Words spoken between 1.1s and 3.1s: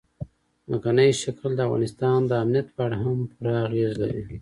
شکل د افغانستان د امنیت په اړه